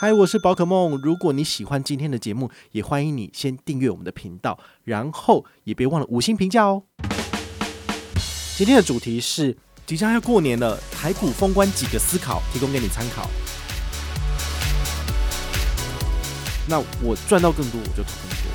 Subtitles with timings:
[0.00, 0.96] 嗨，我是宝可梦。
[1.02, 6.84] 如果你喜欢今天的节目，也欢迎你先订阅我们的频道，然后也别忘了五星评价哦。
[8.56, 13.28] 今天的主题是即将要过年了，台股封关几个思考，提供给你参考。
[16.68, 18.46] 那我赚到更多，我就投更多。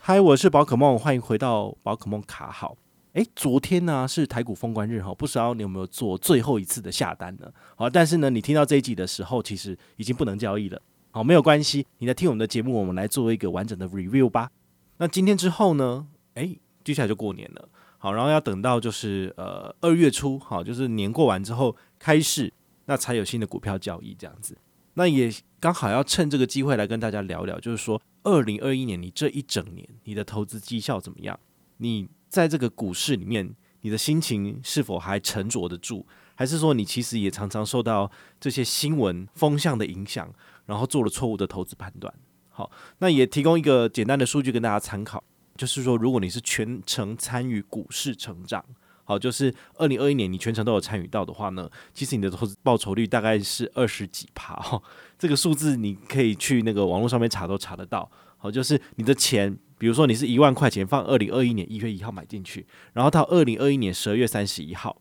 [0.00, 2.78] 嗨，我是宝可梦，欢迎回到宝可梦卡好。
[3.12, 7.52] 诶，昨天呢是台股封关日哈，不知道你有没有做最后一次的下单呢？
[7.76, 10.80] 好，但是呢，你听到这一集的时候，其实已经不能交易了。
[11.10, 14.50] 好，没有关系，你来听我们的节目，我们来做一个完整的 review 吧。
[14.96, 16.06] 那今天之后呢？
[16.34, 17.68] 诶，接下来就过年了。
[17.98, 22.50] 好，然后要等到就是呃二月初，好，就是年过完之后开市，
[22.86, 24.56] 那才有新的股票交易这样子。
[24.94, 31.38] 那也刚好要趁这个机会来跟大家聊聊，就是说二零二一年你这一整年你的投资绩效怎么样？
[31.76, 36.06] 你在这个股市里面，你的心情是否还沉着得住？
[36.34, 40.32] 还是说你其实也常常受到这些新闻风向的影响，
[40.64, 42.12] 然后做了错误的投资判断？
[42.48, 42.70] 好，
[43.00, 45.22] 那也提供一个简单的数据跟大家参考，
[45.58, 48.64] 就是说，如果你是全程参与股市成长，
[49.04, 54.82] 好，就是二零二一年你全程都有参与到的话呢，其实你的投资报酬率大概是二十几趴哈，
[55.18, 58.10] 这个数字你可以去那个网络上面查都查得到。
[58.38, 59.54] 好，就是你的钱。
[59.82, 64.96] 比如说你是一万块钱放二零二一年一月一号买进去，然后到二零二一年十二月三十一号，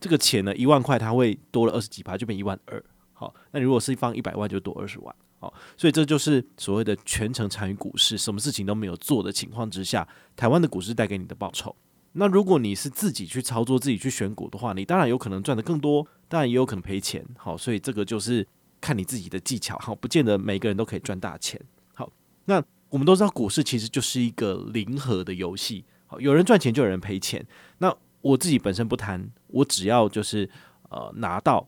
[0.00, 2.84] 这个钱呢，一万块它会多了二十几趴，就变一万二。
[3.12, 5.14] 好，那如果是放一百万就多二十万。
[5.38, 11.72] 好，所以这就是所谓的全程参与股市，什么事情都没有做的情况之下，台湾的股市带给你的报酬。
[12.14, 17.24] 那如果你是自己去操作、自己去选股的话，你当然有可能赚得更多，当然也有可能赔钱。
[17.38, 18.44] 好，所以这个就是
[18.80, 19.78] 看你自己的技巧。
[19.78, 21.60] 好，不见得每个人都可以赚大钱。
[21.92, 22.10] 好，
[22.46, 22.60] 那。
[22.94, 27.44] 我们都知道股市其实就是一个零和的游戏，好，有人赚钱就有人赔钱。
[27.78, 30.48] 那我自己本身不谈，我只要就是
[30.90, 31.66] 呃拿到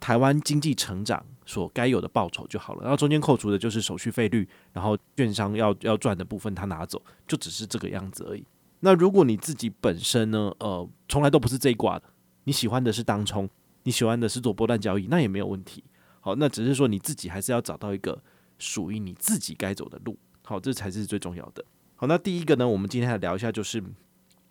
[0.00, 2.80] 台湾经济成长所该有的报酬就好了。
[2.84, 8.42] 然后中间扣除的就是手续费率，然后券商要要赚的部分他拿走，就只是这个样子而已。
[8.80, 12.04] 那如果你自己本身呢，呃，从来都不是这一挂的，
[12.44, 13.46] 你喜欢的是当冲，
[13.82, 15.84] 你喜欢的是做波段交易，那也没有问题。
[16.20, 18.22] 好，那只是说你自己还是要找到一个
[18.58, 20.16] 属于你自己该走的路。
[20.44, 21.64] 好，这才是最重要的。
[21.94, 23.82] 好，那第一个呢，我们今天来聊一下，就是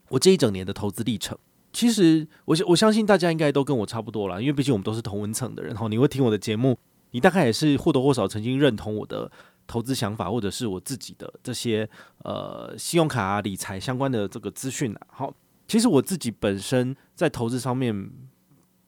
[0.09, 1.37] 我这一整年的投资历程。
[1.73, 5.75] 其实我我相信大家应该都跟我差不多啦，因为毕竟我们都是同温层的人。
[5.75, 6.77] 哈，你会听我的节目，
[7.11, 9.31] 你大概也是或多或少曾经认同我的
[9.67, 11.89] 投资想法，或者是我自己的这些
[12.23, 15.01] 呃信用卡啊、理财相关的这个资讯啊。
[15.07, 15.33] 好，
[15.67, 18.11] 其实我自己本身在投资上面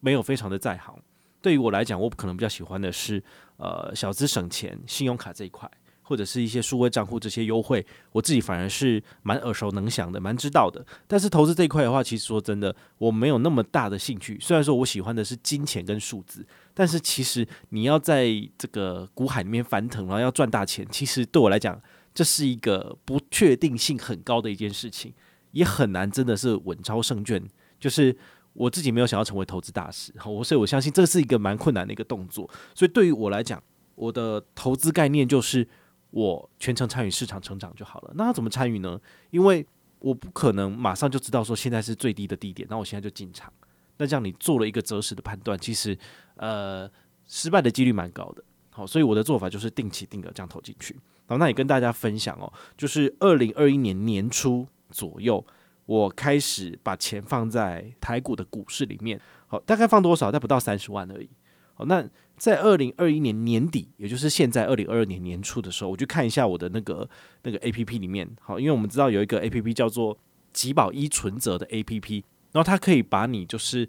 [0.02, 0.98] 没有非常的在行。
[1.42, 3.24] 对于我来讲，我可能比较喜欢的是
[3.58, 5.70] 呃小资省钱、信用卡这一块。
[6.14, 10.86] 或者是一些数位账户这些优惠，我自己反而是蛮耳熟能详的，蛮知道的。
[11.08, 14.38] 但是投资这一块的话，其实说真的，我没有那么大的兴趣。
[14.40, 18.28] 虽然说我喜欢的是金钱跟数字，但是其实你要在
[18.60, 21.82] 这个股海里面翻腾，然后要赚大钱，其实对我来讲，
[22.14, 25.12] 这是一个不确定性很高的一件事情，
[25.54, 27.44] 也很难真的是稳操胜券。
[27.80, 28.16] 就是
[28.54, 32.48] 我自己没有想要成为投资大师，我所以我相信这是一个蛮困难的一个动作。
[32.76, 33.60] 所以对于我来讲，
[33.96, 35.68] 我的投资概念就是。
[36.14, 38.14] 我全程参与市场成长就好了。
[38.14, 39.02] 那他怎么参与呢？
[39.32, 39.66] 因为
[39.98, 43.52] 我不可能马上就知道说现在是最低的低点，那我现在就进场。
[43.98, 45.98] 那这样你做了一个择时的判断，其实
[46.36, 46.88] 呃
[47.26, 48.44] 失败的几率蛮高的。
[48.70, 50.96] 好，所以我的做法就是定期定额这样投进去。
[51.26, 55.44] 好，那也跟大家分享哦，就是二零二一年年初左右，
[55.88, 59.20] 我开始把钱放在台股的股市里面。
[59.48, 60.32] 好，大概放多少？
[60.32, 61.28] 但不到三十万而已。
[61.74, 62.08] 好，那。
[62.36, 67.08] 在二零二一年年底，也就是现在二零二二年年初的时候，我去看一下我的那个
[67.44, 70.18] 那个 A P P 里面，好，因为我们知道有一个 A P P 叫做
[70.52, 73.88] 集宝一存折的 A P P，然后它可以把你就是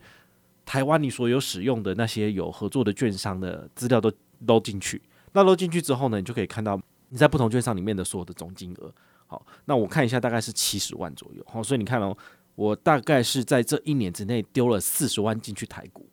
[0.64, 4.12] 台湾你所有使用的那些有合作的券商的资料都
[4.46, 8.94] 捞进去，那捞进去之后呢，你就可以看到你在不同券商里面的所有的总金额。
[9.26, 11.42] 好，那我看一下，大概是七十万左右。
[11.48, 12.16] 好，所以你看哦，
[12.54, 16.06] 我大概是在这一年之内丢了四十万进去台股。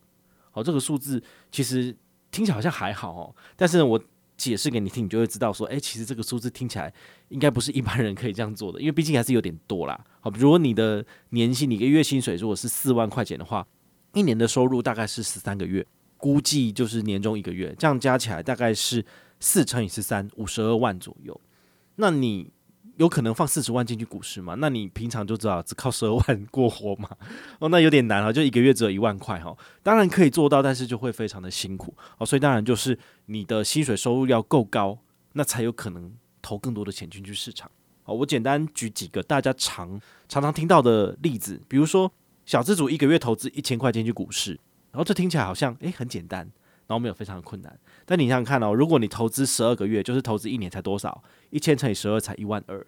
[0.50, 1.96] 好，这个数字其实。
[2.32, 4.02] 听起来好像还好哦，但是呢，我
[4.38, 6.92] 解释给你听，你就会知道说，诶，其实这个数字听起来
[7.30, 10.04] 应该不是一般人可以这样做的，因为毕竟还是有点多啦。
[10.22, 13.68] 好，如果你的年薪，你一个月薪水如果是四万块钱的话，
[14.14, 15.86] 一年的收入大概是十三个月，
[16.18, 19.06] 估计就是年终一个月，这样加起来大概是
[19.40, 21.40] 四乘以十三，五十二万左右。
[21.96, 22.52] 那你？
[23.02, 24.54] 有可能放四十万进去股市吗？
[24.60, 27.10] 那你平常就知道只靠十二万过活吗？
[27.58, 29.58] 哦，那有点难啊，就一个月只有一万块哈。
[29.82, 32.26] 当然可以做到，但是就会非常的辛苦哦。
[32.26, 32.96] 所以当然就是
[33.26, 35.00] 你的薪水收入要够高，
[35.34, 36.14] 那才有可能
[36.44, 37.72] 投更多的钱进去市场。
[38.04, 40.00] 好，我简单举几个大家常
[40.30, 42.12] 常常听到的例子，比如说
[42.46, 44.52] 小资主一个月投资一千块进去股市，
[44.92, 46.48] 然后这听起来好像诶很简单，
[46.92, 47.80] 然后没有非常困难。
[48.06, 51.24] 但你想想看哦，如果你投资十二个月，就是投资一年才多少？
[51.50, 52.86] 一千乘以十二才一万二。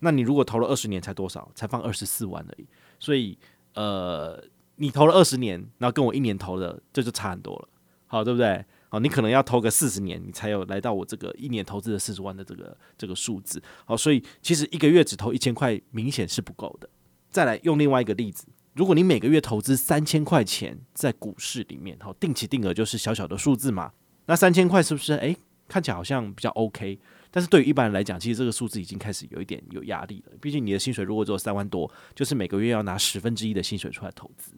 [0.00, 1.50] 那你如果投了二十年才多少？
[1.54, 2.66] 才放二十四万而已。
[2.98, 3.38] 所以
[3.72, 4.44] 呃，
[4.76, 7.68] 你投了二十年，然后跟我一年投的这就差很多了，
[8.06, 8.62] 好对不对？
[8.90, 13.62] 好，你可能要投个四十年，你才有来到我这个一年投资的四十万的这个这个数字。
[13.86, 16.86] 好，所以其实一个月只投一千块，明显是不够的。
[17.30, 23.92] 再来用另外一个例子，如果你每个月投资三千块钱在股市里面，好，定期定额就是小小的数字嘛。
[24.26, 25.36] 那三千块是不是诶，
[25.68, 26.98] 看起来好像比较 OK？
[27.30, 30.32] 但是对于一般人来讲，其实这个数字已经开始有一点有压力了。
[30.40, 34.52] 毕竟你的薪水如果只有三万多，就是每个月要拿十分之一的薪水出来投资。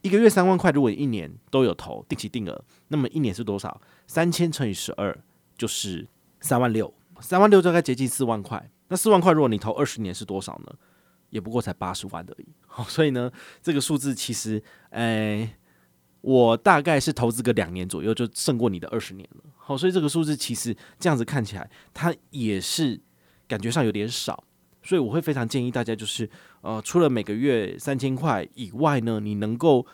[0.00, 3.80] 一个月三万块，如果一年都有投定期定额，那么一年是多少？
[4.06, 5.18] 三千乘以十二
[5.58, 6.06] 就是
[6.40, 8.70] 三万六，三万六大概接近四万块。
[8.88, 10.74] 那四万块如果你投二十年是多少呢？
[11.30, 12.46] 也不过才八十万而已。
[12.66, 13.30] 好， 所以呢，
[13.62, 15.56] 这个数字其实，哎，
[16.20, 19.44] 我大概是投资个两年左右就胜过你的二十年了。
[19.56, 23.00] 好，所以这个数字其实这样子看起来，它也是
[23.46, 24.44] 感觉上有点少。
[24.82, 26.30] 所以我会非常建议大家，就是
[26.62, 29.84] 呃，除了每个月三千块以外呢，你能够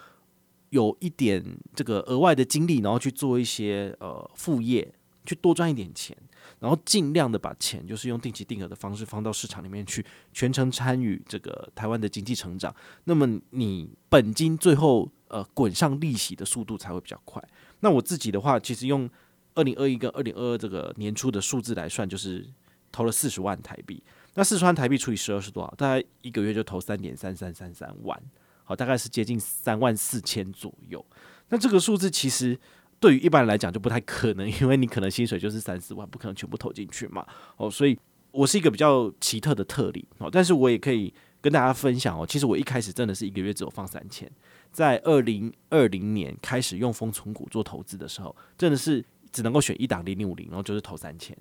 [0.70, 1.42] 有一点
[1.74, 4.94] 这个额外的精力，然后去做一些呃副业，
[5.24, 6.16] 去多赚一点钱，
[6.64, 10.02] 然后尽量的把钱就是用定期定额的方式放到市场里面去，
[10.32, 12.74] 全程参与这个台湾的经济成长。
[13.04, 17.46] 那么你本金最后呃滚上利息的速度才会比较快。
[17.80, 19.06] 那我自己的话，其实用
[19.54, 22.48] 二零二一跟二零二二这个年初的数字来算，就是
[22.90, 24.02] 投了四十万台币。
[24.32, 25.74] 那四十万台币除以十二是多少？
[25.76, 28.18] 大概一个月就投三点三三三三万，
[28.64, 31.04] 好，大概是接近三万四千左右。
[31.50, 32.58] 那这个数字其实
[33.00, 37.26] 对于一般人来讲就不太可能， 因为你可能薪水就是三四万，不可能全部投进去嘛。
[37.56, 37.98] 哦，所以
[38.30, 40.28] 我是一个比较奇特的特例哦。
[40.30, 44.30] 但是我也可以跟大家分享哦，其实我一开始真的是一个月只有放三千，
[44.72, 51.36] 在二零二零年开始用风存股做投资的时候，真的是只能够选一档零零五零，然后就是投三千。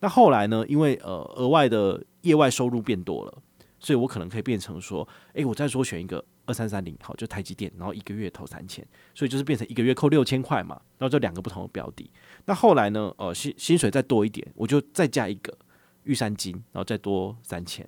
[0.00, 0.64] 那后来呢？
[0.68, 3.42] 因为呃额外的业外收入变多了，
[3.80, 8.84] 所以我可能可以变成说，诶，我再说选一个二三三零，好，就台积电，然后一个月投三千，
[9.14, 10.80] 所以就是变成一个月扣六千块嘛。
[10.96, 12.10] 然后就两个不同的标的。
[12.46, 13.14] 那后来呢？
[13.18, 15.56] 呃薪薪水再多一点，我就再加一个
[16.04, 17.86] 玉山金，然后再多三千。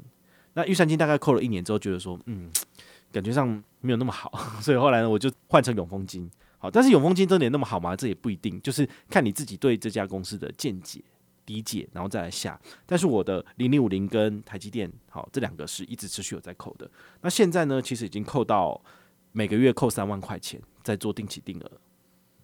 [0.52, 2.50] 那玉山金大概扣了一年之后，觉得说，嗯，
[3.10, 3.48] 感觉上
[3.80, 4.30] 没有那么好，
[4.60, 6.30] 所以后来呢，我就换成永丰金。
[6.58, 7.96] 好，但是永丰金真的那么好吗？
[7.96, 11.02] 这也不一定，就是看你自己对这家公司的见解。
[11.50, 12.58] 理解，然后再来下。
[12.86, 16.88] 但是我的零零五零跟台积电，好，这两个是一直持续有在扣的。
[17.22, 18.80] 那现在呢，其实已经扣到
[19.32, 21.70] 每个月扣三万块钱，在做定期定额。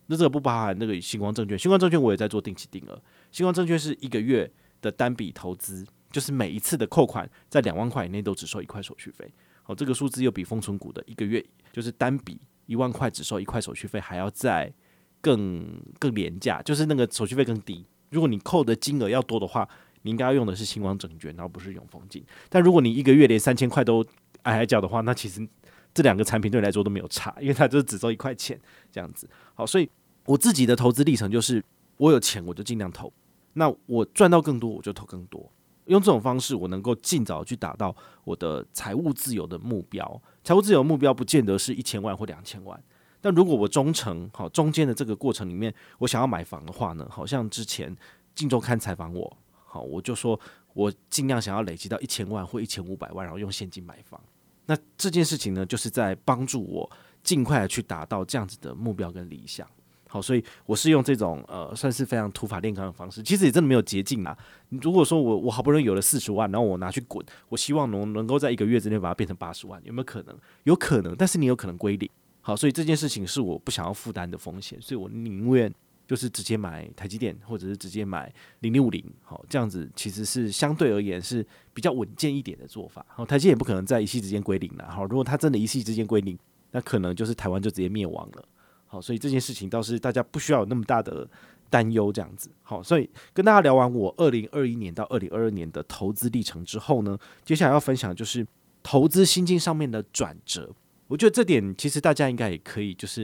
[0.06, 3.00] 那这个不包含那个星光证券，星光证券我也在做定期定额。
[3.30, 4.50] 星光证券是一个月
[4.80, 9.32] 的单笔投资，就是每一次的扣款在两万块以内都只收一块手续费。
[9.62, 14.72] 好，这个数字又比丰存股的一个月就是单笔一万块只收一块手续费还要再
[15.20, 17.84] 更更廉价，就是那个手续费更低。
[18.10, 19.68] 如果你扣的金额要多的话，
[20.02, 22.24] 你应该要用的是星光整卷，然后不是永丰金。
[22.48, 24.04] 但如果你一个月连三千块都
[24.42, 25.46] 哀哀叫的话，那其实
[25.92, 28.60] 这两个产品对你来说都没有差，因为它就是只收一块钱
[28.92, 29.28] 这样子。
[29.54, 29.88] 好，所以
[30.24, 31.62] 我自己的投资历程就是，
[31.96, 33.12] 我有钱我就尽量投，
[33.54, 35.50] 那我赚到更多我就投更多。
[35.86, 37.94] 用这种方式，我能够尽早去达到
[38.24, 40.20] 我的财务自由的目标。
[40.42, 42.80] 财务自由目标不见得是一千万或两千万。
[43.26, 47.92] 那如果我中程好中间的这个过程里面，我想要买房的话呢，好像之前
[48.36, 50.38] 《镜周刊》采访我，好，我就说
[50.74, 54.20] 我尽量想要累积到一千万或一千五百万，然后用现金买房。
[54.66, 56.88] 那这件事情呢，就是在帮助我
[57.24, 59.68] 尽快的去达到这样子的目标跟理想。
[60.06, 64.38] 好，所以我是用这种呃，算是非常土法炼钢的方式，其实也真的没有捷径啦。
[64.68, 70.38] 如果说我我好不容易有了四十万，然后我拿去滚，我希望能能够在一个月之内把它变成八十万，有没有可能？
[70.62, 72.08] 有可能，但是你有可能归零。
[72.46, 75.68] 好，所以这件事情是我不想要负担的风险，所以我宁愿
[76.06, 83.04] 就是直接买台积电，或者是直接买零零五零，好，这样子其实是相对而言是比较稳健一点的做法。
[83.08, 84.88] 好，台积电也不可能在一夕之间归零了。
[84.88, 86.38] 好，如果它真的一夕之间归零，
[86.70, 88.44] 那可能就是台湾就直接灭亡了。
[88.86, 91.28] 好，所以这件事情倒是大家不需要有那么大的
[91.68, 92.48] 担忧，这样子。
[92.62, 98.46] 好，所以跟大家聊完我二零二一年到二零二二年的投资历程之后呢，接下来要分享就是
[98.84, 100.72] 投资心境上面的转折。
[101.08, 103.22] 我觉得这点其实大家应该也可以，就是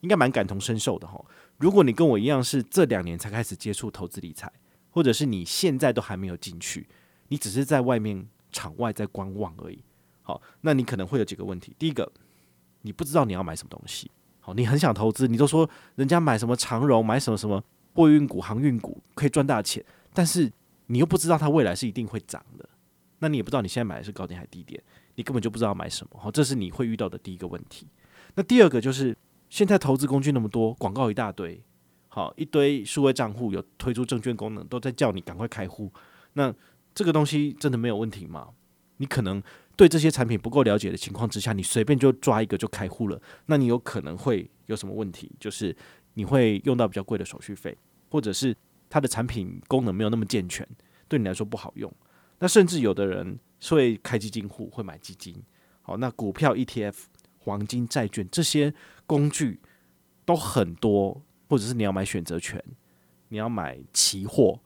[0.00, 1.22] 应该蛮感同身受的哈。
[1.58, 4.52] 如果你跟我一样是这两年才开始接触投资理财，
[4.90, 6.86] 或者是你现在都还没有进去，
[7.28, 9.82] 你只是在外面场外在观望而已。
[10.22, 11.74] 好，那你可能会有几个问题。
[11.78, 12.10] 第一个，
[12.82, 14.10] 你不知道你要买什么东西。
[14.40, 17.62] 好，你很想投资，你都说人家买什么长荣，买什么什么
[17.94, 20.52] 货运股、航运股可以赚大钱，但是
[20.86, 22.68] 你又不知道它未来是一定会涨的。
[23.20, 24.82] 那你也不知道你现在买的是高点还是低点。
[25.14, 27.86] 你根本就不知道买什么，好，这是你会遇到的第一个问题。
[28.34, 29.16] 那第二个就是
[29.48, 31.62] 现在投资工具那么多，广告一大堆，
[32.08, 35.92] 好一堆数位账户有推出证券功能，都在叫你赶快开户。
[36.32, 36.54] 那
[36.94, 38.48] 这个东西真的没有问题吗？
[38.98, 39.42] 你可能
[39.76, 45.30] 对这些产品不够了解的情况之下，你随便就抓一个就开户了，那你有可能会有什么问题？
[45.40, 45.74] 就是
[46.14, 47.76] 你会用到比较贵的手续费，
[48.08, 48.56] 或者是
[48.88, 50.66] 它的产品功能没有那么健全，
[51.08, 51.92] 对你来说不好用。
[52.38, 55.40] 那甚至有的人所以开基金户，会买基金。
[55.82, 56.94] 好，那股票、ETF、
[57.38, 58.74] 黄金、债券这些
[59.06, 59.60] 工具
[60.24, 62.60] 都很多，或者是你要买选择权，
[63.28, 64.58] 你要买期货，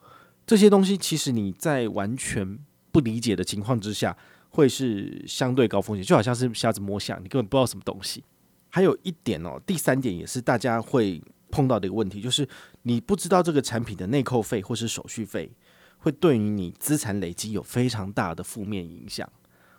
[0.47, 2.59] 这些东西其实你在完全
[2.91, 4.17] 不理解的情况之下，
[4.49, 8.25] 会是相对高风险，就好像是瞎子摸象，你根本不知道什么东西。
[8.71, 12.49] 还有一点哦，第三点也是大家会碰到的一个问题，就是
[12.85, 15.51] 你不知道这个产品的内扣费或是手续费。
[16.07, 19.29] 会对于你资产累积有非常大的负面影响。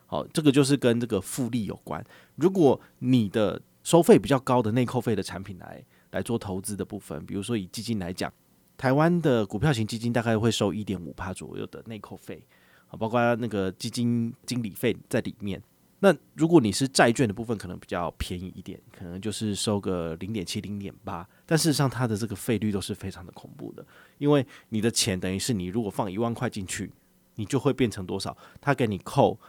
[0.07, 2.05] 好，这个就是跟这个复利有关。
[2.36, 5.81] 如果你的收费比较高的内扣费的产品来
[6.12, 8.31] 来做投资的部分，比如说以基金来讲，
[8.75, 12.46] 台湾的股票型基金大概会收一点五帕左右的内扣费，
[12.89, 15.63] 啊，包括那个基金经理费在里面。
[16.00, 23.86] 那如果你是债券的部分，可能比较便宜一点，可能就是收个零点七、零点八，但事实上它的这个费率都是非常的恐怖的，
[24.20, 26.92] 因为你的钱等于是你如果放一万块进去，
[27.36, 28.38] 你就会变成多少？
[28.62, 29.39] 他给你扣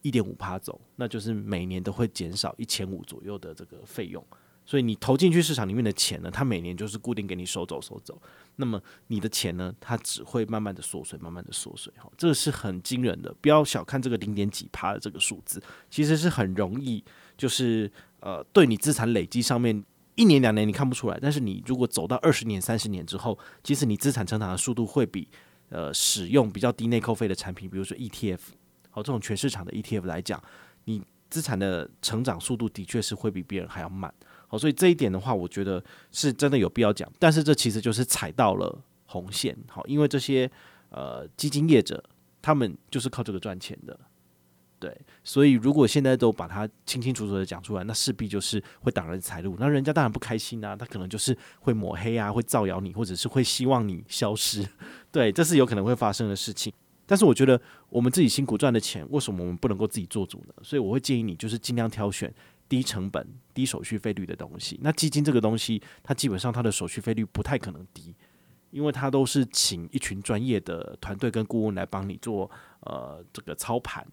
[0.00, 4.24] 一点五趴走，那就是每年都会减少一千五左右的这个费用。
[4.70, 8.16] 所以你投进去市场里面的钱呢，它每年就是固定给你收走收走。
[8.54, 11.92] 那么你的钱呢，它只会慢慢的缩水，慢慢的缩水。
[11.96, 15.60] 哈，这个是很惊人的，不要小看这个零点几趴的这个数字，
[15.90, 17.02] 其实是很容易，
[17.36, 19.84] 就是呃，对你资产累积上面
[20.14, 25.26] 一年两年你看不出来，但是你如果走到二十年、三十年之后，其实你资产成长的速度会比
[25.70, 28.38] 呃使用比较低内扣费的产品，比如说 ETF，
[28.90, 30.40] 好，这种全市场的 ETF 来讲，
[30.84, 34.14] 你资产的成长速度的确是会比别人还要慢。
[34.50, 37.08] 好，所以这一点的话，我觉得是真的有必要讲。
[37.20, 38.76] 但是这其实就是踩到了
[39.06, 40.50] 红线，好，因为这些
[40.88, 42.02] 呃基金业者
[42.42, 43.96] 他们就是靠这个赚钱的，
[44.80, 45.00] 对。
[45.22, 49.54] 所以如果现在都把它清清楚楚的讲出来，那势必就是会挡人财路。
[49.60, 54.66] 那人家当然不开心啊，他可能就是会抹黑啊，会造谣你，或者是会希望你消失。
[55.12, 56.72] 对，这是有可能会发生的事情。
[57.06, 60.54] 但是我觉得我们自己辛苦赚的钱，为什么我们不能够自己做主呢？
[60.62, 62.32] 所以我会建议你，就是尽量挑选。
[62.70, 68.14] 低成本、低手续费率的东西，那基金这个东西，它基本上它的手续费率不太可能低，
[68.70, 72.48] 因为它都是请一群专业的团队跟顾问来帮你做
[72.82, 74.06] 呃这个操盘，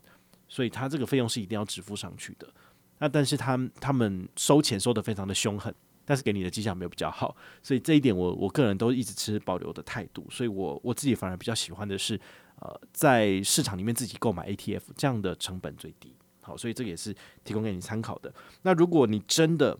[0.47, 2.51] 所以它这个费用是一定要支付上去的。
[2.97, 5.71] 那但是他他们收钱收得非常的凶狠，
[6.03, 10.25] 但是给你的绩效没有比较好，所以这一点我我个人都一直持保留的态度。
[10.31, 12.19] 所以我我自己反而比较喜欢的是
[12.59, 16.16] 呃在市场里面自己购买 ETF，这样的成本最低。
[16.47, 17.13] 好，所以这个也是
[17.43, 18.33] 提供给你参考的。
[18.61, 19.77] 那如果你真的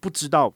[0.00, 0.46] 不知道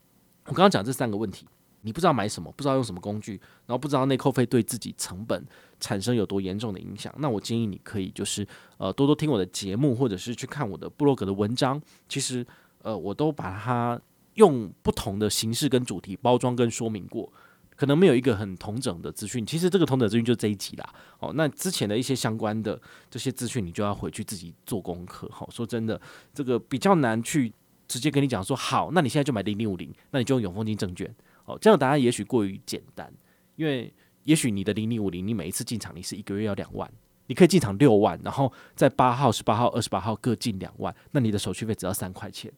[0.46, 1.46] 我刚刚讲这三个问题，
[1.82, 5.46] 你不知道买什么，不知道用什么工具，然后不知道内扣费对自己成本
[5.78, 8.44] 产生有多严重的影响，那我建议你可以就是
[8.78, 11.80] 呃多多听我的节目，或者是去看我的部落格的文章。
[12.08, 12.44] 其实
[12.82, 14.00] 呃我都把它
[14.34, 17.32] 用不同的形式跟主题包装跟说明过。
[17.76, 20.94] 可能没有一个很同整的资讯，其实这个同整资讯就这一集啦。
[21.18, 25.28] 哦，那之前的一些相关的这些资讯，你就要回去自己做功课。
[25.32, 26.00] 好，说真的，
[26.32, 27.52] 这个比较难去
[27.88, 31.12] 直接跟你讲说，好，那你现在就买零零五零，那你就用永丰金证券。
[31.46, 33.12] 哦，这样答案也许过于简单，
[33.56, 36.90] 因为也许你的零零五零，你每一次进场你是一个月要两万，
[37.26, 42.52] 你可以进场六万，然后在八号、十八号、二十八号各进两万，那你的手续费只要三块钱，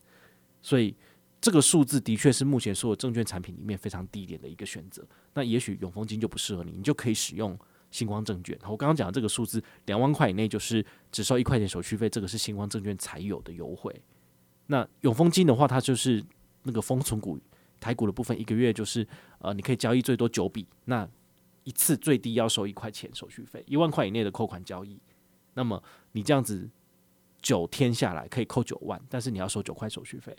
[0.60, 0.94] 所以。
[1.46, 5.06] 这个数字的确是目前所有证券产品里面非常低廉的一个选择。
[5.32, 7.56] 那也许永丰金就不适合你，你就可以使用
[7.92, 8.58] 星光证券。
[8.64, 13.94] 我刚刚讲的这个数字两万块以内，就是只收一块钱手续费，这个是星光证券才有的优惠。
[14.66, 16.20] 那永丰金的话，它就是
[16.64, 17.38] 那个封存股
[17.78, 19.06] 台股的部分，一个月就是
[19.38, 21.08] 呃，你可以交易最多九笔，那
[21.62, 25.00] 一次最低要收一块钱手续费，一万块以内的扣款交易，
[25.54, 26.68] 那么你这样子
[27.40, 30.36] 九天下来可以扣九万，但是你要收九块手续费。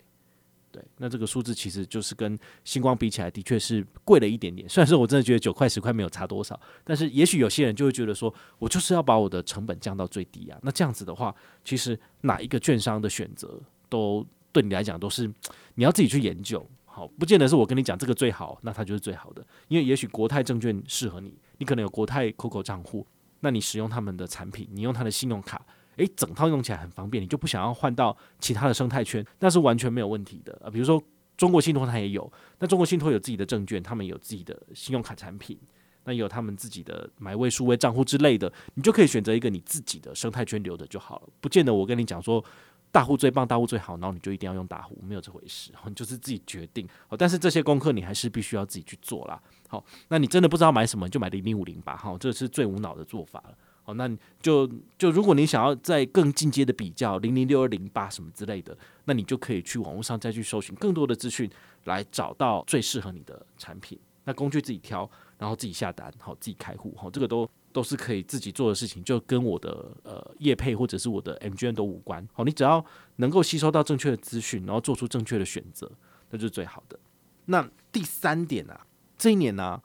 [0.98, 4.68] 那这个数字其实就是跟星光比起来，的确是贵了一点点。
[4.68, 10.58] 虽然说我真的觉得九块十块没有差多少，但是也许有些人就会觉得说，我就是要把我的成本降到最低啊。
[10.62, 15.26] 那这样子的话，其实哪一个券商的选择都对你来讲都是
[15.74, 16.64] 你要自己去研究。
[16.84, 19.46] 好，不见得是我跟你讲这个最好，那它就是最好的。
[19.68, 23.06] 因为也许国泰证券适合你，你可能有国泰 COCO 账户，
[23.40, 25.64] 那你使用他们的产品，你用他的信用卡。
[25.98, 30.70] 诶，整套用起来很方便，你就不想要换到其他的生态圈，那是完全没有问题的啊。
[30.70, 31.02] 比如说
[31.36, 35.58] 中国信托它也有，那中国信托有自己的证券，他们有自己的信用卡产品，
[36.04, 41.28] 那有他们自己的买位数位账户之类的，你就可以选择一个你自己的生态圈留着就好了。
[41.40, 42.44] 不见得我跟你讲说
[42.90, 46.88] 大户最棒，大户最好，然后你就一定要用大户，没有这回事，你就是自己决定。
[47.06, 49.40] 好，但是这些功课你还是必须要自己去做啦。
[49.68, 51.96] 好，那你真的不知道买什么，你就买零零五零吧。
[51.96, 53.54] 好，这是最无脑的做法了。
[53.88, 54.06] 好，那
[54.42, 58.76] 就就如果你想要再更进阶的比较零零六二零八什么之类的，
[59.06, 61.50] 那你就可以去网络上再去搜寻更多的资讯，
[61.84, 63.98] 来找到最适合你的产品。
[64.24, 67.48] 那工具自己挑，然后自己下单，好，自己开户，好，这个都。
[67.70, 72.26] 都是可以自己做的事情，就跟我的呃业配或者是我的 MGN 都无关。
[72.32, 72.84] 好，你只要
[73.16, 75.88] 能够吸收到正确的资讯，然后做出正确的选择，
[76.30, 76.98] 那就是最好的。
[77.44, 78.86] 那第三点啊，
[79.18, 79.80] 这一年呢、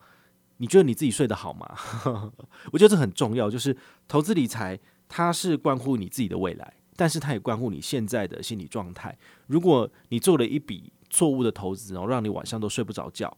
[0.63, 1.77] 你觉得你自己睡得好吗？
[2.71, 3.75] 我觉得这很重要，就是
[4.07, 4.79] 投资理财
[5.09, 9.13] 它是关乎你自己的未来，但是它也关乎你现在的心理状态。
[9.45, 13.37] 如果你做了一笔错误的投资，然后让你晚上都睡不着觉，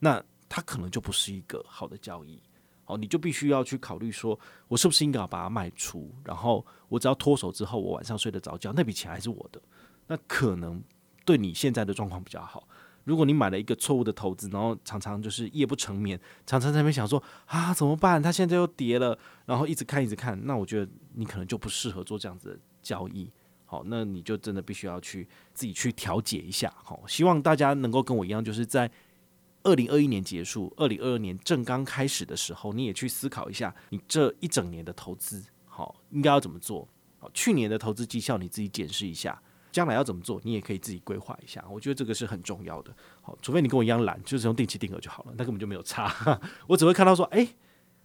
[0.00, 2.42] 那它可能就不是一个好的交易。
[2.82, 6.12] 好，你就必须要去考虑说，我是不是应该要把它卖出？
[6.24, 9.62] 然后我只要脱手之后，我晚上睡得着觉，那笔钱还是我的。
[10.08, 10.82] 那可能
[11.24, 12.66] 对你现在的状况比较好。
[13.06, 18.22] 如果你买了一个错误的投资，然后常常就是夜不成眠，常常在那边想说啊怎么办？
[18.22, 23.30] 它现在又跌了，然后一直看一直看，那我觉得你可能就不适合做这样子的交易。
[23.64, 26.70] 好，那你就真的必须要去自己去调节一下。
[26.84, 28.90] 好，希望大家能够跟我一样，就是在。
[29.62, 36.86] 二零二一年结束，二零二二年正刚开始的时候，你也去思考一下，你这一整年的投资，好，应该要怎么做？
[37.18, 39.42] 好，去年的投资绩效你自己检视一下，
[39.76, 41.62] 将来要怎么做，你也可以自己规划一下。
[41.70, 42.90] 我觉得这个是很重要的。
[43.20, 46.40] 好，除非你跟我一样懒，就是用定期定额就好了，那根本就没有差。
[46.66, 47.46] 我只会看到说，哎，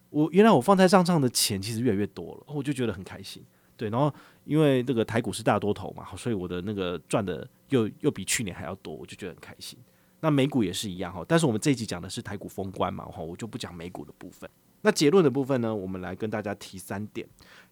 [0.10, 3.42] 我原来我放在账上的钱其实越来越多了，我就觉得很开心。
[3.78, 4.14] 对，然后
[4.44, 9.80] 因为这个台股是大多头嘛，所以我的那个赚的又又比去年还要多，我就觉得很开心。
[10.20, 14.48] 那美股也是一样哈，但是我们这一集讲的是台股封关嘛，哈，我就不讲美股的部分。
[14.84, 17.28] 那结论的部分呢，我们来跟大家提三点。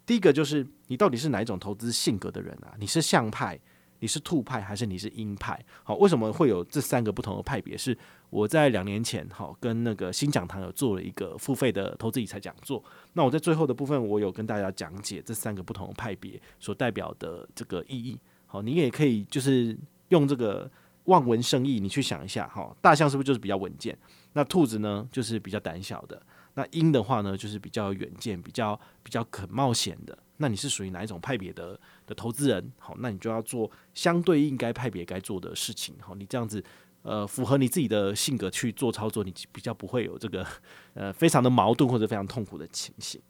[0.05, 2.73] 第一个就是你到底是哪一种投资性格的人啊？
[2.79, 3.59] 你是向派，
[3.99, 5.59] 你是兔派，还是你是鹰派？
[5.83, 7.77] 好，为什么会有这三个不同的派别？
[7.77, 7.97] 是
[8.29, 12.83] 我在两年前哈跟那个新讲堂有做了一个付费的投资理财讲座。
[13.13, 18.19] 那我在最后的部分，我有跟大家讲解这三个不同的派别所代表的这个意义。
[18.45, 19.77] 好，你也可以就是
[20.09, 20.69] 用这个。
[21.05, 23.97] 望文生义，你去想一下哈，大象是不是就是比较稳健？
[24.33, 26.21] 那兔子呢，就是比较胆小的。
[26.53, 30.15] 那鹰的话呢，就是比较远见、比较比较肯冒险的。
[30.41, 32.71] 那你是属于哪一种派别的的投资人？
[32.79, 35.95] 好，那你就要做相对应该派别该做的事情。
[36.01, 36.63] 好，你这样子
[37.03, 40.45] 呃，符合你自己的性格去做操作，你比较不会有这个
[40.93, 43.21] 呃非常的矛盾或者非常痛苦的情形。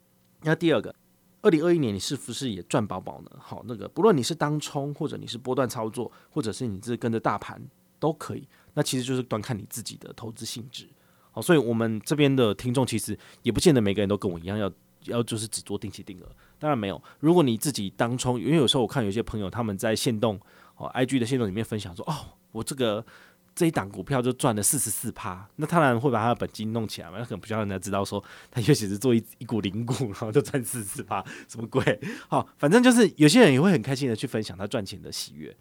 [0.42, 0.94] 那第二个。
[1.42, 3.30] 二零二一年，你是不是也赚饱饱呢？
[3.38, 7.58] 好，那个不论你是当冲，或者你是波段操作，或者是你是跟着大盘
[7.98, 8.46] 都可以。
[8.74, 10.86] 那其实就是端看你自己的投资性质。
[11.30, 14.70] 好，所以我们这边的听众其实也不见得每个人都跟我一样要
[15.04, 16.26] 要就是只做定期定额。
[16.58, 20.38] 当然没有，如果你自己当冲，因为有时候我看有些朋友他们在限动
[20.76, 22.14] 哦，IG 的限动里面分享说，哦，
[22.52, 23.04] 我这个。
[23.52, 32.00] 这一档股票就赚了四十四趴，那当然会把他的本金弄起来嘛，那可能不需要人家知道说他也许是做一一股零股，然后就赚四十四趴，什么鬼？
[32.28, 35.54] 好，反正就是有些人也会很开心的去分享他赚钱的喜悦。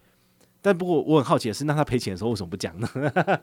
[0.62, 2.88] 但不过我很好奇的是，那他赔钱的时候为什么不讲呢？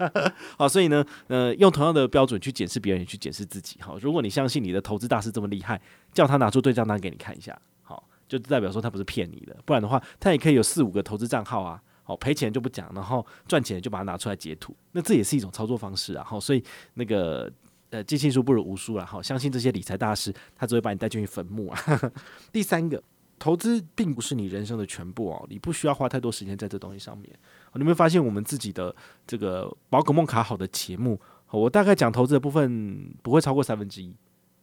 [0.59, 3.81] 好，所以呢，呃，用同样的标准去检视别人，也去检视自己。
[3.81, 5.81] 好，如果你相信你的投资大师这么厉害，
[6.13, 11.81] 叫他拿出对账单给你看一下，好，就代表说他不是骗你的，不然的话，他也可以有四五个投资账号啊。
[12.09, 16.23] 好，赔钱就不讲，然后赚钱就把它拿出来截图，那这也是一种操作方式啊。
[16.23, 16.63] 好，所以
[16.95, 17.51] 那个
[17.91, 19.05] 呃，尽信书不如无书了。
[19.05, 21.81] 好，相信这些理财大师，他只会把你带进去坟墓啊。
[22.53, 23.03] 第三个，
[23.39, 27.31] 投资并不是你人生的全部哦，你不需要花太多时间在这东西上面。
[27.75, 28.95] 你有没有发现我们自己的
[29.27, 31.21] 这个宝可梦卡好的节目，
[31.51, 34.15] 我大概讲投资的部分不会超过三分之一。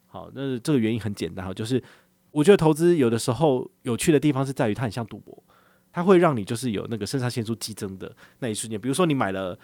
[0.08, 1.84] 好，那这个原因很简单哈，就是
[2.32, 5.44] 我觉得投资有的时候有趣的地方是在于它很像赌博。
[5.96, 9.56] 它会让你就是有那个肾上腺素激增的那一瞬间，比如说你买了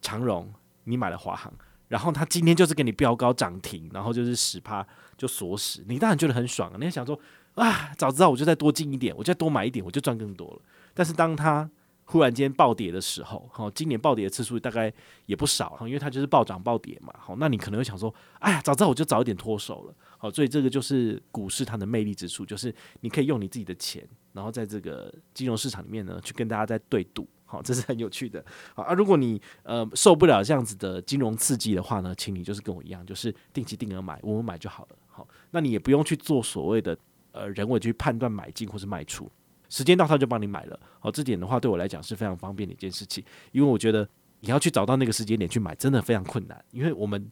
[0.00, 0.52] 长荣，
[0.82, 1.54] 你买了华航，
[1.86, 4.84] 然后它今天就是给你飙高涨停，然后就是十趴
[5.16, 6.76] 就锁死，你当然觉得很爽啊！
[6.80, 7.16] 你想说
[7.56, 10.60] 啊，早知道我就再多进一点，我就再多买一点，我就赚更多了。
[10.94, 11.68] 但是当它
[12.04, 14.92] 忽然间暴跌的时候，好，今年暴跌的次数大概
[15.26, 17.12] 也不少，因为它就是暴涨暴跌嘛。
[17.18, 19.94] 好，那你可能会想说，哎呀，早知道我就早一点脱手了。
[20.18, 24.06] 好，所以这个就是股市它的魅力之处，就是你可以用你自己的钱。
[24.32, 28.44] 然后在这个金融市场里面呢，去跟大家在对赌，好，这是很有趣的。
[28.74, 34.96] 好啊，如果你呃受不了这样子的金融刺激的话呢，请你就是跟我一样，就是定期定额买，我们买就好了。
[35.08, 36.96] 好，那你也不用去做所谓的
[37.36, 39.30] 呃人为去判断买进或是卖出，
[39.68, 40.80] 时间到他就帮你买了。
[40.98, 43.22] 好，这点的话对我来讲是非常方便的一件事情，
[43.52, 44.08] 因为我觉得
[44.40, 47.30] 你要去找到那个时间点去买，真的非常困难，因为我们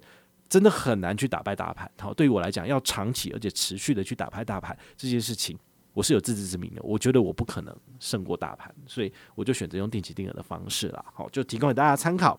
[0.49, 1.90] 真的很难去打败大盘。
[1.99, 5.59] 好，对于我来讲，要长期而且持续的去打败大盘这件事情。
[5.93, 11.05] 我是有自知之明的，我觉得我不可能胜过大盘，所以我就选择用定期定额的方式啦。
[11.14, 12.38] 好，就提供给大家参考。